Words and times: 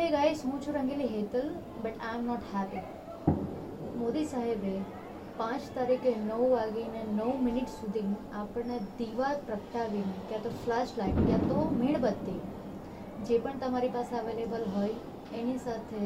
હે 0.00 0.06
ગાઈસ 0.08 0.42
હું 0.44 0.60
છું 0.60 0.76
Rangili 0.76 1.06
Hetal 1.08 1.48
but 1.82 1.98
I 2.00 2.18
am 2.18 2.22
not 2.26 2.44
happy 2.52 2.82
Modi 3.96 4.22
સાહેબે 4.26 4.70
પાંચ 5.38 5.66
તારીખે 5.74 6.14
નવ 6.18 6.46
વાગીને 6.52 7.02
નવ 7.02 7.34
મિનિટ 7.40 7.68
સુધી 7.68 8.14
આપણને 8.32 8.78
દીવા 8.98 9.34
પ્રગટાવીને, 9.46 10.14
ક્યાં 10.28 10.42
તો 10.42 10.54
ફ્લેશ 10.64 10.94
લાઇટ 10.96 11.20
ક્યાં 11.26 11.44
તો 11.48 11.66
મીણબત્તી, 11.74 12.38
જે 13.26 13.38
પણ 13.38 13.58
તમારી 13.58 13.88
પાસે 13.88 14.16
અવેલેબલ 14.16 14.66
હોય, 14.76 14.96
એની 15.34 15.58
સાથે 15.58 16.02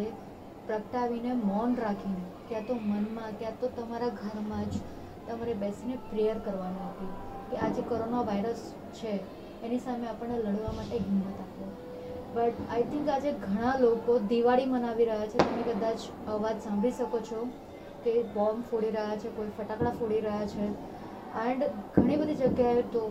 પ્રગટાવીને 0.66 1.38
મૌન 1.44 1.76
રાખીને, 1.76 2.26
ક્યાં 2.48 2.66
તો 2.66 2.74
મનમાં, 2.74 3.32
ક્યાં 3.38 3.58
તો 3.60 3.68
તમારા 3.68 4.12
ઘરમાં 4.18 4.68
જ 4.70 4.84
તમારે 5.26 5.54
બેસીને 5.54 5.96
પ્રેયર 6.10 6.38
કરવાનું 6.38 6.86
હતી 6.90 7.12
કે 7.50 7.56
આ 7.56 7.68
જે 7.68 7.82
કોરોના 7.82 8.22
વાયરસ 8.22 8.68
છે, 8.92 9.18
એની 9.62 9.78
સામે 9.78 10.06
આપણને 10.06 10.38
લડવા 10.38 10.72
માટે 10.72 10.98
હિંમત 10.98 11.40
આપો. 11.40 11.93
બટ 12.34 12.64
આઈ 12.68 12.84
થિંક 12.86 13.08
આજે 13.08 13.32
ઘણા 13.40 13.74
લોકો 13.78 14.18
દિવાળી 14.26 14.66
મનાવી 14.66 15.04
રહ્યા 15.04 15.28
છે. 15.28 15.38
તમે 15.40 15.62
કદાચ 15.68 16.00
અવાજ 16.26 16.56
સાંભળી 16.60 16.92
શકો 16.92 17.20
છો 17.22 17.40
કે 18.04 18.14
બોમ્બ 18.34 18.64
ફોડી 18.66 18.90
રહ્યા 18.90 19.16
છે, 19.16 19.28
કોઈ 19.30 19.52
ફટાકડા 19.52 19.94
ફોડી 19.94 20.20
રહ્યા 20.20 20.46
છે. 20.46 20.66
એન્ડ 21.44 21.62
ઘણી 21.94 22.16
બધી 22.16 22.40
જગ્યાએ 22.42 22.82
તો 22.90 23.02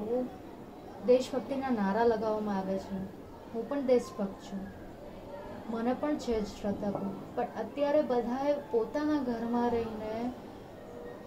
દેશભક્તિના 1.03 1.71
નારા 1.71 2.05
લગાવવામાં 2.05 2.57
આવે 2.57 2.77
છે. 2.79 3.01
હું 3.49 3.69
પણ 3.69 3.85
દેશભક્ત 3.85 4.39
છું. 4.41 4.61
મને 5.69 5.93
પણ 5.95 6.17
છે 6.17 6.39
જ 6.39 6.45
શ્રદ્ધા 6.51 6.91
પણ. 6.93 7.11
અત્યારે 7.55 8.01
બધાએ 8.03 8.53
પોતાના 8.71 9.21
ઘરમાં 9.21 9.69
રહીને 9.69 10.13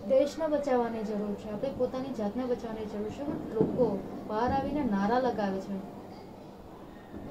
દેશને 0.09 0.49
બચાવવાની 0.49 1.05
જરૂર 1.05 1.35
છે. 1.35 1.51
આપણે 1.51 1.73
પોતાની 1.79 2.15
જાતને 2.15 2.45
બચાવવાની 2.45 2.87
જરૂર 2.87 3.11
છે. 3.11 3.25
પણ 3.25 3.55
લોકો 3.55 3.85
બહાર 4.29 4.51
આવીને 4.53 4.85
નારા 4.87 5.21
લગાવે 5.21 5.61
છે. 5.61 5.77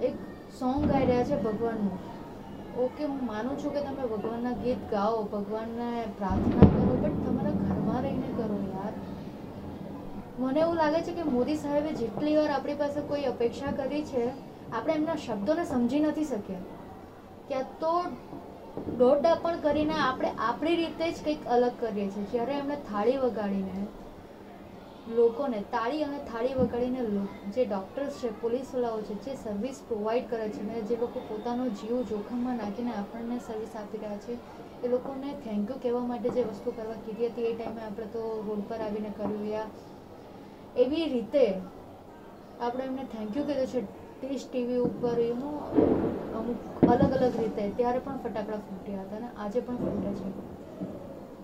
એક 0.02 0.16
સોંગ 0.60 0.84
ગાઈ 0.90 1.08
રહ્યા 1.08 1.24
છે 1.24 1.38
ભગવાનનું. 1.46 1.98
ઓકે, 2.84 3.02
હું 3.04 3.18
માનું 3.26 3.58
છું 3.62 3.74
કે 3.74 3.82
તમે 3.82 4.06
ભગવાનના 4.12 4.54
ગીત 4.64 4.86
ગાઓ, 4.92 5.18
ભગવાનને 5.34 5.90
પ્રાર્થના 6.20 6.70
કરો 6.76 6.96
બટ 7.02 7.26
તમારા 7.26 7.56
ઘરમાં 7.64 8.00
રહીને 8.02 8.30
કરો 8.38 8.60
યાર. 8.76 8.94
મને 10.40 10.60
એવું 10.60 10.76
લાગે 10.76 11.02
છે 11.02 11.18
કે 11.20 11.26
મોદી 11.32 11.58
સાહેબે 11.58 11.92
જેટલી 12.02 12.38
વાર 12.38 12.48
આપણી 12.52 12.78
પાસે 12.84 13.02
કોઈ 13.12 13.26
અપેક્ષા 13.26 13.76
કરી 13.82 14.02
છે, 14.04 14.24
આપણે 14.72 14.94
એમના 14.94 15.18
શબ્દોને 15.26 15.66
સમજી 15.66 16.02
નથી 16.06 16.26
શક્યા 16.26 16.64
ક્યાં 17.48 17.76
તો 17.80 17.94
દોઢ 18.98 19.30
પણ 19.44 19.60
કરીને 19.60 19.94
આપણે 20.00 20.34
આપણી 20.50 20.76
રીતે 20.76 21.06
જ 21.12 21.18
કંઈક 21.24 21.48
અલગ 21.48 21.78
કરીએ 21.80 22.08
છીએ. 22.10 22.26
જ્યારે 22.32 22.58
એમણે 22.62 22.82
થાળી 22.90 23.18
વગાડીને 23.18 23.88
લોકોને 25.08 25.58
તાળી 25.72 26.04
અને 26.04 26.20
થાળી 26.22 26.54
વગાડીને 26.56 27.02
જે 27.54 27.66
ડૉક્ટર્સ 27.66 28.16
છે 28.22 28.30
પોલીસવાળાઓ 28.42 29.02
છે, 29.02 29.16
જે 29.24 29.36
સર્વિસ 29.38 29.82
પ્રોવાઈડ 29.82 30.30
કરે 30.30 30.48
છે 30.50 30.64
ને 30.64 30.82
જે 30.82 30.96
લોકો 30.98 31.20
પોતાનો 31.28 31.66
જીવ 31.72 32.00
જોખમમાં 32.06 32.58
નાખીને 32.58 32.94
આપણને 32.94 33.38
સર્વિસ 33.40 33.76
આપી 33.76 34.00
રહ્યા 34.00 34.24
છે, 34.26 34.38
એ 34.84 34.88
લોકોને 34.88 35.30
થેન્ક 35.44 35.70
યુ 35.70 35.78
કહેવા 35.78 36.06
માટે 36.06 36.30
જે 36.32 36.46
વસ્તુ 36.46 36.74
કરવા 36.74 36.98
કીધી 37.06 37.30
હતી, 37.30 37.46
એ 37.46 37.54
ટાઈમે 37.54 37.82
આપણે 37.82 38.08
તો 38.08 38.24
રોડ 38.48 38.66
પર 38.68 38.82
આવીને 38.82 39.12
કર્યું 39.12 39.46
યા 39.48 39.68
એવી 40.76 41.06
રીતે 41.08 41.46
આપણે 42.60 42.84
એમને 42.86 43.06
થેન્ક 43.14 43.36
યુ 43.36 43.46
કીધું 43.46 43.72
છે 43.74 43.86
ટેસ્ટ 44.18 44.50
ટીવી 44.50 44.82
ઉપર 44.82 45.18
એનું 45.22 45.56
અમુક 46.34 46.60
અલગ 46.88 47.14
અલગ 47.14 47.36
રીતે, 47.36 47.64
ત્યારે 47.78 48.00
પણ 48.00 48.20
ફટાકડા 48.20 48.62
ફૂટ્યા 48.66 49.06
હતા 49.06 49.18
અને 49.18 49.30
આજે 49.38 49.60
પણ 49.62 49.78
ફૂટે 49.78 50.12
છે. 50.20 50.30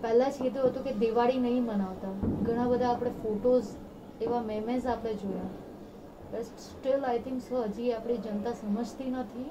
પહેલાં 0.01 0.31
જ 0.31 0.33
કીધું 0.33 0.69
હતું 0.69 0.83
કે 0.83 0.91
દિવાળી 0.91 1.39
નહીં 1.39 1.63
મનાવતા. 1.63 2.11
ઘણા 2.43 2.67
બધા 2.67 2.89
આપણે 2.89 3.09
ફોટોઝ 3.09 3.65
એવા 4.21 4.41
મેમેઝ 4.41 4.85
આપણે 4.85 5.13
જોયા. 5.13 5.49
But 6.31 6.43
still 6.43 7.05
I 7.05 7.19
think 7.19 7.41
so 7.41 7.63
હજી 7.63 7.91
આપણી 7.91 8.17
જનતા 8.17 8.53
સમજતી 8.53 9.09
નથી. 9.09 9.49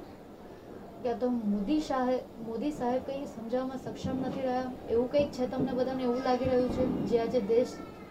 કે 1.03 1.15
તો 1.15 1.29
મોદી 1.29 1.81
સાહેબ 1.81 2.49
મોદી 2.49 2.71
સાહેબ 2.71 3.03
કંઈ 3.07 3.27
સમજાવવામાં 3.27 3.79
સક્ષમ 3.79 4.17
નથી 4.27 4.41
રહ્યા. 4.41 4.73
એવું 4.91 5.13
કંઈક 5.13 5.33
છે 5.33 5.47
તમને 5.47 5.73
બધાને 5.73 6.03
એવું 6.03 6.23
લાગી 6.25 6.45
રહ્યું 6.45 6.69
છે? 6.69 6.87
જે 6.87 7.19
આજે 7.19 7.41
દેશ 7.41 7.69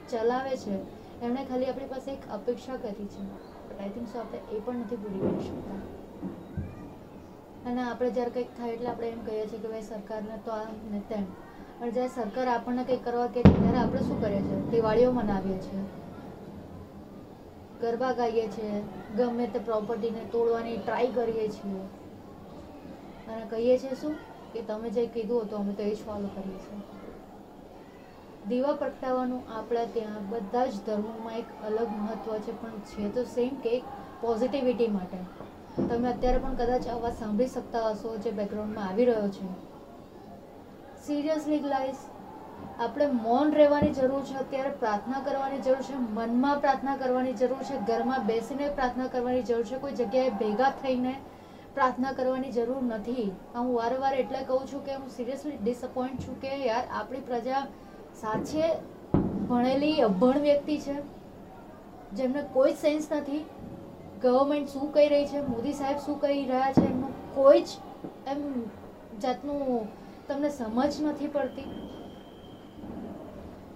ચલાવે 0.10 0.58
છે 0.58 0.74
એમણે 1.22 1.46
ખાલી 1.46 1.66
આપણી 1.66 1.86
પાસે 1.86 2.12
એક 2.12 2.20
અપેક્ષા 2.32 2.76
કરી 2.76 2.94
છે. 2.94 3.24
બટ 3.70 3.80
આઈ 3.80 3.90
થિંક 3.90 4.08
સો 4.08 4.20
આપણે 4.20 4.38
એ 4.38 4.60
પણ 4.60 4.76
નથી 4.76 4.96
પૂરી 4.96 5.20
કરી 5.20 5.48
શકતા. 5.48 5.80
અને 7.70 7.84
આપણે 7.84 8.10
જ્યારે 8.10 8.30
કંઈક 8.30 8.48
થાય 8.58 8.72
એટલે 8.72 8.90
આપણે 8.90 9.08
એમ 9.08 9.20
કહીએ 9.20 9.48
છીએ 9.48 9.60
કે 9.60 9.68
ભાઈ 9.68 9.82
સરકારને 9.82 10.38
તો 10.46 10.52
આ 10.52 10.66
ને 10.92 11.00
તેમ. 11.10 11.24
પણ 11.80 11.92
જ્યારે 11.92 12.10
સરકાર 12.10 12.48
આપણને 12.48 12.84
કંઈક 12.84 13.06
કરવા 13.06 13.28
છે, 13.28 13.44
ત્યારે 13.44 13.78
આપણે 13.78 14.02
શું 14.02 14.22
કરીએ 14.22 14.42
છીએ? 14.42 14.72
દિવાળીઓ 14.72 15.12
મનાવીએ 15.12 15.58
છીએ. 15.58 15.80
ગરબા 17.82 18.14
ગાઈએ 18.14 18.48
છીએ. 18.48 18.84
ગમે 19.18 19.48
તે 19.48 19.60
પ્રોપર્ટીને 19.60 20.20
તોડવાની 20.32 20.78
ટ્રાય 20.78 21.08
કરીએ 21.08 21.50
છીએ. 21.50 21.80
અને 23.28 23.46
કહીએ 23.50 23.78
છીએ 23.78 23.96
શું? 23.96 24.16
કે 24.54 24.62
તમે 24.62 24.90
જે 24.90 25.06
કીધું 25.06 25.42
હતું, 25.42 25.60
અમે 25.60 25.74
તો 25.74 25.84
એ 25.84 25.96
જ 25.96 25.98
ફોલો 25.98 26.28
કરીએ 26.28 26.58
છીએ. 26.58 26.80
દીવા 28.48 28.74
પ્રગટાવવાનું 28.74 29.42
આપણા 29.58 29.86
ત્યાં 29.86 30.30
બધા 30.30 30.66
જ 30.66 30.74
ધર્મોમાં 30.86 31.38
એક 31.38 31.46
અલગ 31.66 31.88
મહત્વ 31.88 32.38
છે, 32.38 32.62
પણ 32.62 32.70
છે 32.70 33.14
તો 33.14 33.24
સેમ 33.24 33.56
કે 33.60 33.82
પોઝિટિવિટી 34.22 34.88
માટે. 34.88 35.18
તમે 35.90 36.10
અત્યારે 36.10 36.38
પણ 36.38 36.56
કદાચ 36.56 36.88
અવાજ 36.88 37.14
સાંભળી 37.14 37.48
શકતા 37.48 37.90
હશો, 37.90 38.18
જે 38.18 38.32
બેકગ્રાઉન્ડમાં 38.32 38.88
આવી 38.88 39.06
રહ્યો 39.06 39.28
છે. 39.28 39.69
સિરિયસલી 41.10 41.60
ગ્લાઈસ 41.66 42.02
આપણે 42.86 43.06
મૌન 43.24 43.52
રહેવાની 43.60 43.94
જરૂર 43.98 44.22
છે, 44.28 44.36
અત્યારે 44.44 44.72
પ્રાર્થના 44.82 45.22
કરવાની 45.28 45.62
જરૂર 45.68 45.82
છે, 45.88 45.96
મનમાં 46.18 46.62
પ્રાર્થના 46.64 46.96
કરવાની 47.02 47.36
જરૂર 47.42 47.64
છે, 47.70 47.80
ઘરમાં 47.90 48.28
બેસીને 48.30 48.70
પ્રાર્થના 48.78 49.10
કરવાની 49.16 49.44
જરૂર 49.50 49.68
છે, 49.70 49.80
કોઈ 49.84 49.98
જગ્યાએ 50.00 50.34
ભેગા 50.42 50.72
થઈને 50.82 51.14
પ્રાર્થના 51.76 52.14
કરવાની 52.20 52.54
જરૂર 52.58 52.82
નથી. 52.90 53.28
હું 53.56 53.72
વારે 53.78 53.98
વારે 54.04 54.20
એટલે 54.24 54.44
કહું 54.50 54.68
છું 54.72 54.84
કે 54.88 54.98
હું 54.98 55.10
સિરિયસલી 55.16 55.60
ડિસઅપોઇન્ટ 55.62 56.26
છું 56.26 56.38
કે 56.44 56.52
યાર, 56.66 56.86
આપણી 57.00 57.24
પ્રજા 57.30 57.64
સાચે 58.22 58.66
ભણેલી, 59.50 59.96
અભણ 60.10 60.42
વ્યક્તિ 60.48 60.78
છે, 60.86 60.98
જેમને 62.20 62.44
કોઈ 62.58 62.74
જ 62.74 62.82
સેન્સ 62.84 63.10
નથી. 63.12 63.44
ગવર્મેન્ટ 64.24 64.76
શું 64.76 64.92
કહી 64.94 65.10
રહી 65.16 65.28
છે, 65.34 65.42
મોદી 65.48 65.74
સાહેબ 65.74 66.06
શું 66.06 66.20
કહી 66.24 66.44
રહ્યા 66.52 66.76
છે, 66.78 66.86
એમનું 66.92 67.14
કોઈ 67.36 67.64
જ 67.64 67.70
એમ 68.34 68.46
જાતનું 69.26 69.60
તમને 70.30 70.50
સમજ 70.52 70.94
નથી 71.06 71.30
પડતી. 71.36 71.68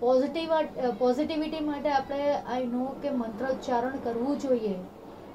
પોઝિટિવ 0.02 0.50
પોઝિટિવિટી 1.00 1.64
માટે 1.66 1.90
આપણે 1.91 2.31
આઈ 2.31 2.66
નો 2.69 2.88
કે 3.02 3.12
મંત્રોચ્ચારણ 3.18 4.02
કરવું 4.06 4.41
જોઈએ. 4.44 4.75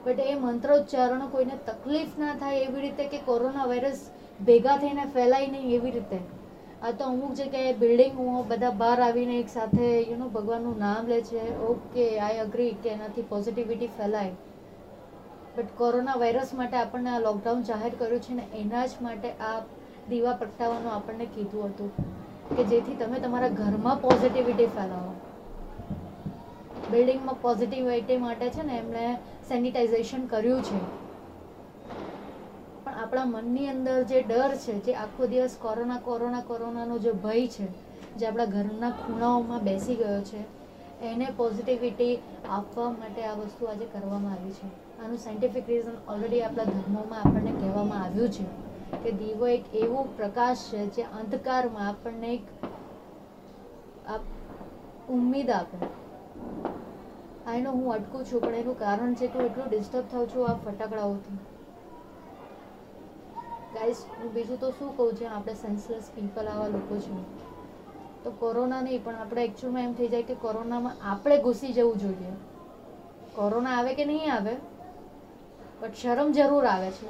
બટ 0.05 0.27
એ 0.33 0.35
મંત્રોચ્ચારણ 0.43 1.25
કોઈને 1.31 1.57
તકલીફ 1.69 2.19
ના 2.19 2.35
થાય 2.41 2.67
એવી 2.67 2.83
રીતે 2.83 3.05
કે 3.13 3.23
કોરોના 3.29 3.69
વાયરસ 3.71 4.03
ભેગા 4.41 4.77
થઈને 4.83 5.07
ફેલાય 5.15 5.49
નહીં 5.55 5.73
એવી 5.79 5.95
રીતે. 5.97 6.19
આ 6.83 6.93
તો 6.93 7.09
અમુક 7.13 7.33
જગ્યાએ 7.39 7.73
બિલ્ડિંગો 7.81 8.27
બધા 8.51 8.75
બહાર 8.83 8.99
આવીને 9.07 9.35
એક 9.39 9.49
સાથે 9.55 9.87
યુનો 9.87 10.29
ભગવાનનું 10.37 10.77
નામ 10.85 11.11
લે 11.13 11.19
છે 11.23 11.43
ઓકે 11.69 12.05
આઈ 12.21 12.39
અગ્રી 12.45 12.69
કે 12.85 12.93
એનાથી 12.93 13.27
પોઝિટિવિટી 13.33 13.91
ફેલાય. 13.97 14.35
બટ 15.57 15.71
કોરોના 15.79 16.21
વાયરસ 16.23 16.55
માટે 16.55 16.77
આપણને 16.77 17.11
આ 17.13 17.25
લોકડાઉન 17.25 17.67
જાહેર 17.71 17.93
કર્યું 17.97 18.25
છે 18.27 18.39
ને 18.39 18.45
એના 18.61 18.87
જ 18.87 19.07
માટે 19.07 19.29
આ 19.49 19.59
દીવા 20.09 20.33
પ્રગટાવવાનું 20.33 20.93
આપણને 20.93 21.27
કીધું 21.27 21.67
હતું 21.67 21.91
કે 22.57 22.65
જેથી 22.65 22.95
તમે 22.95 23.21
તમારા 23.21 23.49
ઘરમાં 23.49 24.01
પોઝિટિવિટી 24.01 24.67
ફેલાવો. 24.67 25.13
બિલ્ડિંગમાં 26.91 27.43
પોઝિટિવિટી 27.43 28.17
માટે 28.17 28.51
છે 28.51 28.63
ને 28.63 28.79
એમણે 28.79 29.15
સેનિટાઇઝેશન 29.49 30.27
કર્યું 30.27 30.63
છે. 30.63 30.81
પણ 32.85 32.95
આપણા 32.95 33.25
મનની 33.25 33.67
અંદર 33.67 34.03
જે 34.03 34.23
ડર 34.23 34.57
છે, 34.57 34.85
જે 34.85 34.95
આખો 34.95 35.27
દિવસ 35.27 35.57
કોરોના 35.59 35.99
કોરોના, 35.99 36.41
કોરોનાનો 36.41 36.99
જે 36.99 37.13
ભય 37.13 37.47
છે, 37.47 37.67
જે 38.17 38.27
આપણા 38.27 38.45
ઘરના 38.45 38.91
ખૂણાઓમાં 38.91 39.61
બેસી 39.61 39.95
ગયો 39.95 40.21
છે, 40.21 40.41
એને 41.03 41.31
પોઝિટિવિટી 41.37 42.15
આપવા 42.49 42.91
માટે 42.91 43.25
આ 43.25 43.35
વસ્તુ 43.35 43.65
આજે 43.65 43.85
કરવામાં 43.85 44.33
આવી 44.33 44.51
છે. 44.51 44.67
આનું 45.03 45.19
સાયન્ટિફિક 45.19 45.69
રીઝન 45.69 45.99
ઓલરેડી 46.09 46.43
આપણા 46.43 46.65
ધર્મોમાં 46.65 47.21
આપણને 47.21 47.51
કહેવામાં 47.51 48.03
આવ્યું 48.03 48.29
છે. 48.29 48.68
કે 48.97 49.11
દીવો 49.15 49.47
એક 49.49 49.65
એવો 49.77 50.01
પ્રકાશ 50.17 50.65
છે 50.71 50.81
જે 50.95 51.05
અંધકારમાં 51.15 51.89
આપણને 51.89 52.29
એક 52.33 52.45
ઉમ્મીદ 55.09 55.49
આપે. 55.51 55.79
આનો 57.47 57.71
હું 57.73 57.93
અટકું 57.93 58.25
છું, 58.25 58.43
પણ 58.43 58.57
એનું 58.57 58.77
કારણ 58.77 59.15
છે 59.15 59.29
કે 59.29 59.39
હું 59.39 59.47
એટલું 59.47 59.69
ડિસ્ટર્બ 59.69 60.11
થાઉં 60.11 60.29
છું 60.29 60.47
આ 60.47 60.57
ફટાકડાઓથી. 60.59 61.39
ગાઈસ 63.73 64.01
હું 64.13 64.33
બીજું 64.33 64.59
તો 64.59 64.71
શું 64.73 64.91
કહું 64.97 65.15
છું 65.15 65.31
આપણે 65.31 65.55
સેન્સલેસ 65.57 66.11
પીપલ 66.11 66.47
આવા 66.49 66.69
લોકો 66.71 67.01
છે 67.01 67.17
તો 68.23 68.31
કોરોના 68.41 68.83
નહીં, 68.83 69.03
પણ 69.03 69.21
આપણે 69.21 69.45
એકચ્યુઅલમાં 69.45 69.85
એમ 69.85 69.95
થઈ 69.95 70.09
જાય 70.09 70.25
કે 70.25 70.37
કોરોનામાં 70.39 70.97
આપણે 71.05 71.39
ઘૂસી 71.41 71.73
જવું 71.75 71.99
જોઈએ. 71.99 72.33
કોરોના 73.35 73.77
આવે 73.77 73.93
કે 73.95 74.05
નહીં 74.07 74.33
આવે? 74.33 74.55
બટ 75.81 75.95
શરમ 75.97 76.33
જરૂર 76.33 76.65
આવે 76.67 76.91
છે. 76.93 77.09